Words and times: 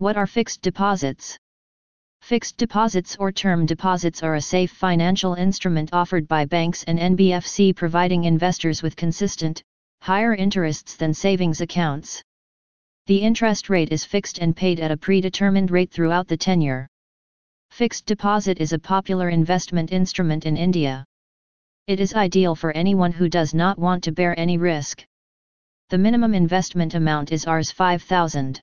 What 0.00 0.16
are 0.16 0.26
fixed 0.26 0.62
deposits? 0.62 1.36
Fixed 2.22 2.56
deposits 2.56 3.18
or 3.20 3.30
term 3.30 3.66
deposits 3.66 4.22
are 4.22 4.36
a 4.36 4.40
safe 4.40 4.70
financial 4.70 5.34
instrument 5.34 5.90
offered 5.92 6.26
by 6.26 6.46
banks 6.46 6.84
and 6.84 6.98
NBFC 6.98 7.76
providing 7.76 8.24
investors 8.24 8.82
with 8.82 8.96
consistent, 8.96 9.62
higher 10.00 10.34
interests 10.34 10.96
than 10.96 11.12
savings 11.12 11.60
accounts. 11.60 12.22
The 13.08 13.18
interest 13.18 13.68
rate 13.68 13.92
is 13.92 14.06
fixed 14.06 14.38
and 14.38 14.56
paid 14.56 14.80
at 14.80 14.90
a 14.90 14.96
predetermined 14.96 15.70
rate 15.70 15.90
throughout 15.90 16.28
the 16.28 16.36
tenure. 16.38 16.88
Fixed 17.70 18.06
deposit 18.06 18.58
is 18.58 18.72
a 18.72 18.78
popular 18.78 19.28
investment 19.28 19.92
instrument 19.92 20.46
in 20.46 20.56
India. 20.56 21.04
It 21.86 22.00
is 22.00 22.14
ideal 22.14 22.54
for 22.54 22.72
anyone 22.72 23.12
who 23.12 23.28
does 23.28 23.52
not 23.52 23.78
want 23.78 24.02
to 24.04 24.12
bear 24.12 24.34
any 24.40 24.56
risk. 24.56 25.04
The 25.90 25.98
minimum 25.98 26.32
investment 26.32 26.94
amount 26.94 27.32
is 27.32 27.46
Rs 27.46 27.70
5000. 27.70 28.62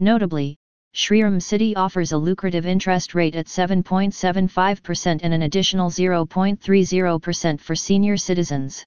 Notably, 0.00 0.56
Shriram 0.94 1.40
City 1.40 1.74
offers 1.76 2.12
a 2.12 2.18
lucrative 2.18 2.66
interest 2.66 3.14
rate 3.14 3.34
at 3.34 3.46
7.75% 3.46 5.20
and 5.22 5.34
an 5.34 5.42
additional 5.42 5.90
0.30% 5.90 7.60
for 7.60 7.74
senior 7.74 8.16
citizens. 8.16 8.84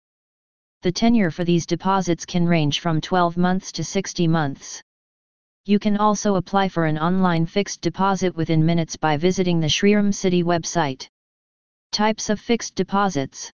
The 0.83 0.91
tenure 0.91 1.31
for 1.31 1.43
these 1.43 1.65
deposits 1.65 2.25
can 2.25 2.45
range 2.45 2.79
from 2.79 3.01
12 3.01 3.35
months 3.35 3.71
to 3.73 3.83
60 3.83 4.27
months. 4.27 4.81
You 5.65 5.79
can 5.79 5.97
also 5.97 6.35
apply 6.35 6.69
for 6.69 6.85
an 6.85 6.97
online 6.97 7.45
fixed 7.45 7.81
deposit 7.81 8.35
within 8.35 8.65
minutes 8.65 8.95
by 8.95 9.17
visiting 9.17 9.59
the 9.59 9.67
Shriram 9.67 10.13
City 10.13 10.43
website. 10.43 11.07
Types 11.91 12.29
of 12.29 12.39
fixed 12.39 12.75
deposits 12.75 13.51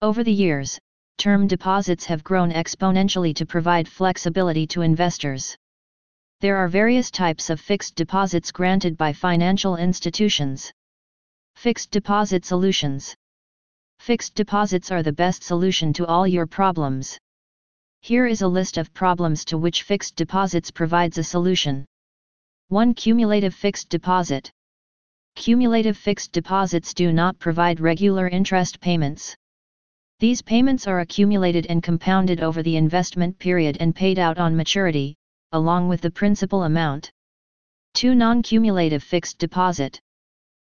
Over 0.00 0.22
the 0.22 0.32
years, 0.32 0.78
term 1.18 1.48
deposits 1.48 2.04
have 2.04 2.22
grown 2.22 2.52
exponentially 2.52 3.34
to 3.34 3.46
provide 3.46 3.88
flexibility 3.88 4.66
to 4.68 4.82
investors. 4.82 5.56
There 6.44 6.58
are 6.58 6.68
various 6.68 7.10
types 7.10 7.48
of 7.48 7.58
fixed 7.58 7.96
deposits 7.96 8.52
granted 8.52 8.98
by 8.98 9.14
financial 9.14 9.76
institutions. 9.76 10.70
Fixed 11.56 11.90
deposit 11.90 12.44
solutions. 12.44 13.16
Fixed 13.98 14.34
deposits 14.34 14.90
are 14.92 15.02
the 15.02 15.10
best 15.10 15.42
solution 15.42 15.94
to 15.94 16.04
all 16.04 16.28
your 16.28 16.46
problems. 16.46 17.18
Here 18.02 18.26
is 18.26 18.42
a 18.42 18.46
list 18.46 18.76
of 18.76 18.92
problems 18.92 19.46
to 19.46 19.56
which 19.56 19.84
fixed 19.84 20.16
deposits 20.16 20.70
provides 20.70 21.16
a 21.16 21.24
solution. 21.24 21.86
1. 22.68 22.92
Cumulative 22.92 23.54
fixed 23.54 23.88
deposit. 23.88 24.50
Cumulative 25.36 25.96
fixed 25.96 26.32
deposits 26.32 26.92
do 26.92 27.10
not 27.10 27.38
provide 27.38 27.80
regular 27.80 28.28
interest 28.28 28.80
payments. 28.80 29.34
These 30.20 30.42
payments 30.42 30.86
are 30.86 31.00
accumulated 31.00 31.64
and 31.70 31.82
compounded 31.82 32.42
over 32.42 32.62
the 32.62 32.76
investment 32.76 33.38
period 33.38 33.78
and 33.80 33.96
paid 33.96 34.18
out 34.18 34.36
on 34.36 34.54
maturity, 34.54 35.16
along 35.54 35.88
with 35.88 36.00
the 36.00 36.10
principal 36.10 36.64
amount. 36.64 37.10
2. 37.94 38.14
Non-cumulative 38.14 39.02
fixed 39.02 39.38
deposit. 39.38 40.00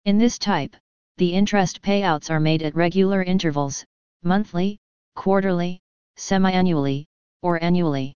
In 0.05 0.18
this 0.18 0.38
type, 0.38 0.77
the 1.16 1.33
interest 1.33 1.80
payouts 1.80 2.30
are 2.30 2.38
made 2.38 2.62
at 2.62 2.77
regular 2.77 3.22
intervals, 3.22 3.84
monthly, 4.22 4.78
quarterly, 5.14 5.80
semi-annually, 6.16 7.06
or 7.42 7.62
annually. 7.64 8.12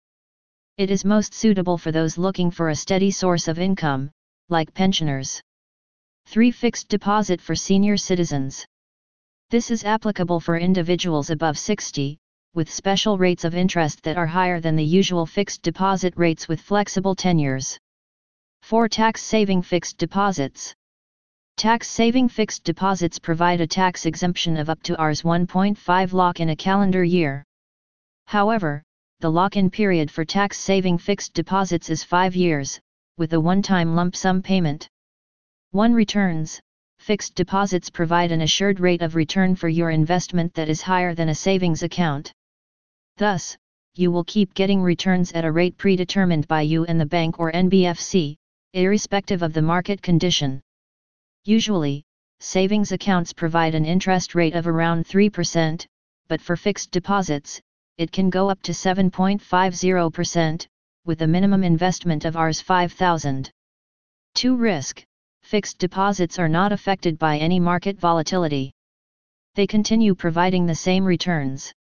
It 0.79 0.91
is 0.91 1.05
most 1.05 1.33
suitable 1.33 1.79
for 1.79 1.93
those 1.93 2.19
looking 2.19 2.51
for 2.51 2.69
a 2.69 2.75
steady 2.77 3.13
source 3.13 3.47
of 3.47 3.59
income, 3.59 4.11
like 4.49 4.75
pensioners. 4.75 5.41
3. 6.27 6.51
Fixed 6.51 6.89
deposit 6.89 7.41
for 7.41 7.55
senior 7.55 7.97
citizens. 7.97 8.67
This 9.51 9.71
is 9.71 9.85
applicable 9.85 10.41
for 10.41 10.59
individuals 10.59 11.31
above 11.31 11.57
60, 11.57 12.19
with 12.55 12.71
special 12.71 13.19
rates 13.19 13.45
of 13.45 13.55
interest 13.55 14.03
that 14.03 14.17
are 14.17 14.27
higher 14.27 14.61
than 14.61 14.77
the 14.77 14.85
usual 14.85 15.27
fixed 15.27 15.63
deposit 15.63 16.15
rates 16.17 16.49
with 16.49 16.61
flexible 16.61 17.15
tenures. 17.15 17.79
4. 18.63 18.89
Tax 18.89 19.23
saving 19.23 19.63
fixed 19.63 19.99
deposits. 19.99 20.75
Tax 21.57 21.89
saving 21.89 22.29
fixed 22.29 22.65
deposits 22.65 23.19
provide 23.19 23.61
a 23.61 23.67
tax 23.67 24.07
exemption 24.07 24.57
of 24.57 24.71
up 24.71 24.83
to 24.83 24.95
Rs 24.95 25.23
1.5 25.23 26.13
lakh 26.13 26.41
in 26.41 26.51
a 26.51 26.57
calendar 26.57 27.05
year. 27.05 27.45
However, 28.27 28.83
the 29.21 29.31
lock-in 29.31 29.71
period 29.71 30.11
for 30.11 30.25
tax 30.25 30.59
saving 30.59 30.99
fixed 30.99 31.35
deposits 31.35 31.91
is 31.91 32.05
5 32.05 32.37
years, 32.37 32.79
with 33.17 33.33
a 33.33 33.41
one-time 33.41 33.97
lump 33.97 34.15
sum 34.15 34.43
payment. 34.43 34.89
1. 35.73 35.93
Returns 35.93 36.61
Fixed 37.01 37.35
deposits 37.35 37.91
provide 37.91 38.33
an 38.33 38.43
assured 38.43 38.81
rate 38.81 39.03
of 39.03 39.15
return 39.15 39.55
for 39.57 39.69
your 39.69 39.91
investment 39.91 40.55
that 40.55 40.69
is 40.69 40.83
higher 40.83 41.15
than 41.15 41.29
a 41.29 41.35
savings 41.35 41.83
account. 41.83 42.33
Thus, 43.19 43.57
you 43.97 44.13
will 44.13 44.23
keep 44.23 44.55
getting 44.55 44.81
returns 44.81 45.33
at 45.33 45.45
a 45.45 45.51
rate 45.51 45.77
predetermined 45.77 46.47
by 46.47 46.63
you 46.63 46.85
and 46.85 47.01
the 47.01 47.07
bank 47.07 47.41
or 47.41 47.51
NBFC, 47.51 48.37
irrespective 48.75 49.43
of 49.43 49.53
the 49.53 49.61
market 49.61 50.01
condition. 50.01 50.63
Usually, 51.45 52.05
savings 52.39 52.93
accounts 52.93 53.33
provide 53.33 53.75
an 53.75 53.85
interest 53.85 54.37
rate 54.37 54.55
of 54.55 54.69
around 54.69 55.05
3%, 55.05 55.85
but 56.29 56.41
for 56.41 56.55
fixed 56.55 56.93
deposits, 56.93 57.61
it 57.97 58.13
can 58.13 58.31
go 58.31 58.49
up 58.49 58.63
to 58.63 58.71
7.50%, 58.71 60.67
with 61.05 61.23
a 61.23 61.27
minimum 61.27 61.65
investment 61.65 62.25
of 62.25 62.37
Rs 62.37 62.61
5000. 62.61 63.51
2. 64.35 64.57
Risk 64.57 65.03
Fixed 65.43 65.79
deposits 65.79 66.39
are 66.39 66.49
not 66.49 66.71
affected 66.71 67.19
by 67.19 67.39
any 67.39 67.59
market 67.59 67.99
volatility. 67.99 68.71
They 69.57 69.67
continue 69.67 70.15
providing 70.15 70.67
the 70.67 70.77
same 70.77 71.05
returns. 71.05 71.73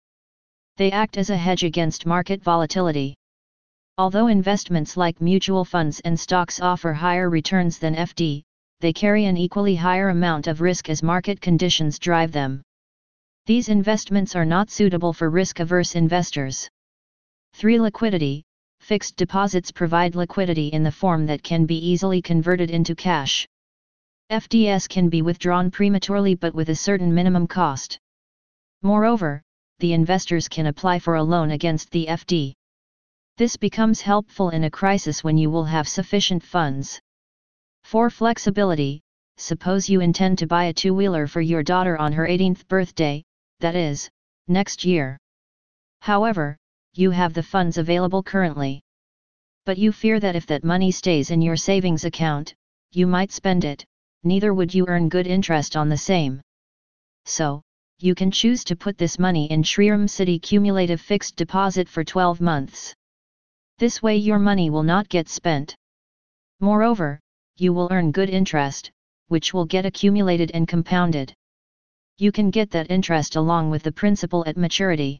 They 0.78 0.93
act 0.93 1.19
as 1.19 1.28
a 1.28 1.37
hedge 1.37 1.65
against 1.65 2.06
market 2.06 2.41
volatility. 2.41 3.16
Although 3.97 4.28
investments 4.28 4.97
like 4.97 5.21
mutual 5.21 5.65
funds 5.65 5.99
and 6.05 6.19
stocks 6.19 6.61
offer 6.61 6.93
higher 6.93 7.28
returns 7.28 7.81
than 7.81 7.97
FD, 7.97 8.44
they 8.78 8.93
carry 8.93 9.25
an 9.25 9.37
equally 9.37 9.75
higher 9.75 10.11
amount 10.11 10.47
of 10.47 10.61
risk 10.61 10.89
as 10.89 11.03
market 11.03 11.41
conditions 11.41 11.99
drive 11.99 12.31
them. 12.31 12.62
These 13.47 13.69
investments 13.69 14.37
are 14.37 14.44
not 14.44 14.71
suitable 14.71 15.12
for 15.12 15.31
risk-averse 15.31 15.97
investors. 15.97 16.69
3. 17.55 17.81
Liquidity 17.81 18.45
Fixed 18.78 19.16
deposits 19.16 19.72
provide 19.72 20.15
liquidity 20.15 20.69
in 20.69 20.84
the 20.84 20.93
form 20.93 21.27
that 21.27 21.43
can 21.43 21.66
be 21.66 21.84
easily 21.84 22.22
converted 22.22 22.71
into 22.71 22.95
cash. 22.95 23.45
FDS 24.31 24.89
can 24.89 25.09
be 25.09 25.22
withdrawn 25.22 25.72
prematurely 25.72 26.37
but 26.37 26.55
with 26.55 26.69
a 26.69 26.77
certain 26.77 27.12
minimum 27.12 27.49
cost. 27.49 27.99
Moreover, 28.83 29.43
the 29.81 29.93
investors 29.93 30.49
can 30.49 30.66
apply 30.66 30.99
for 30.99 31.15
a 31.15 31.22
loan 31.22 31.53
against 31.53 31.91
the 31.91 32.06
FD. 32.06 32.55
This 33.37 33.56
becomes 33.56 34.00
helpful 34.00 34.50
in 34.50 34.65
a 34.65 34.71
crisis 34.71 35.22
when 35.22 35.39
you 35.39 35.50
will 35.50 35.65
have 35.65 35.87
sufficient 35.87 36.43
funds. 36.43 37.00
For 37.84 38.11
flexibility, 38.11 39.00
suppose 39.37 39.89
you 39.89 40.00
intend 40.00 40.39
to 40.39 40.47
buy 40.47 40.65
a 40.65 40.72
two-wheeler 40.72 41.28
for 41.28 41.41
your 41.41 41.62
daughter 41.62 41.97
on 41.97 42.12
her 42.12 42.27
18th 42.27 42.66
birthday, 42.66 43.22
that 43.61 43.77
is, 43.77 44.11
next 44.49 44.84
year. 44.84 45.16
However, 46.00 46.56
you 46.95 47.12
have 47.12 47.33
the 47.33 47.43
funds 47.43 47.78
available 47.78 48.25
currently. 48.25 48.83
But 49.65 49.78
you 49.78 49.93
fear 49.93 50.19
that 50.19 50.34
if 50.34 50.47
that 50.47 50.65
money 50.65 50.91
stays 50.91 51.31
in 51.31 51.41
your 51.41 51.56
savings 51.56 52.05
account, 52.05 52.55
you 52.91 53.06
might 53.06 53.31
spend 53.31 53.65
it, 53.65 53.84
neither 54.25 54.53
would 54.53 54.75
you 54.75 54.87
earn 54.89 55.09
good 55.09 55.28
interest 55.28 55.77
on 55.77 55.89
the 55.89 55.97
same. 55.97 56.41
So, 57.25 57.62
you 58.00 58.14
can 58.14 58.31
choose 58.31 58.62
to 58.62 58.76
put 58.76 58.97
this 58.97 59.19
money 59.19 59.50
in 59.50 59.60
Shriram 59.60 60.09
City 60.09 60.38
Cumulative 60.38 61.00
Fixed 61.00 61.34
Deposit 61.34 61.88
for 61.88 62.04
12 62.04 62.41
months. 62.41 62.94
This 63.78 64.00
way 64.00 64.16
your 64.16 64.38
money 64.38 64.70
will 64.70 64.84
not 64.84 65.09
get 65.09 65.28
spent. 65.28 65.75
Moreover, 66.60 67.19
you 67.56 67.72
will 67.72 67.88
earn 67.91 68.12
good 68.12 68.31
interest, 68.31 68.92
which 69.26 69.53
will 69.53 69.64
get 69.64 69.84
accumulated 69.84 70.53
and 70.54 70.69
compounded. 70.69 71.34
You 72.19 72.31
can 72.31 72.50
get 72.50 72.70
that 72.70 72.88
interest 72.88 73.34
along 73.34 73.70
with 73.70 73.82
the 73.82 73.91
principal 73.91 74.44
at 74.47 74.56
maturity. 74.56 75.19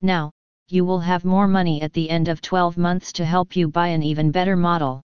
Now, 0.00 0.30
you 0.68 0.84
will 0.84 1.00
have 1.00 1.24
more 1.24 1.48
money 1.48 1.82
at 1.82 1.92
the 1.92 2.10
end 2.10 2.28
of 2.28 2.40
12 2.40 2.76
months 2.76 3.10
to 3.14 3.24
help 3.24 3.56
you 3.56 3.66
buy 3.66 3.88
an 3.88 4.04
even 4.04 4.30
better 4.30 4.54
model. 4.54 5.02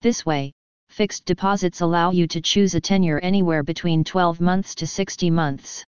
This 0.00 0.24
way, 0.24 0.52
fixed 0.90 1.24
deposits 1.24 1.80
allow 1.80 2.12
you 2.12 2.28
to 2.28 2.40
choose 2.40 2.76
a 2.76 2.80
tenure 2.80 3.18
anywhere 3.18 3.64
between 3.64 4.04
12 4.04 4.40
months 4.40 4.76
to 4.76 4.86
60 4.86 5.28
months. 5.30 5.84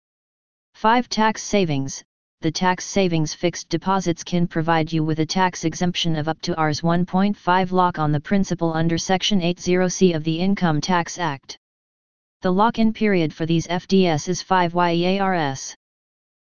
5. 0.80 1.10
Tax 1.10 1.42
savings 1.42 2.02
The 2.40 2.50
tax 2.50 2.86
savings 2.86 3.34
fixed 3.34 3.68
deposits 3.68 4.24
can 4.24 4.46
provide 4.46 4.90
you 4.90 5.04
with 5.04 5.18
a 5.18 5.26
tax 5.26 5.66
exemption 5.66 6.16
of 6.16 6.26
up 6.26 6.40
to 6.40 6.52
Rs 6.52 6.80
1.5 6.80 7.72
lakh 7.72 7.98
on 7.98 8.12
the 8.12 8.20
principal 8.20 8.72
under 8.72 8.96
Section 8.96 9.42
80C 9.42 10.16
of 10.16 10.24
the 10.24 10.40
Income 10.40 10.80
Tax 10.80 11.18
Act. 11.18 11.58
The 12.40 12.50
lock 12.50 12.78
in 12.78 12.94
period 12.94 13.34
for 13.34 13.44
these 13.44 13.66
FDS 13.66 14.26
is 14.30 14.40
5 14.40 14.74
years. 14.96 15.76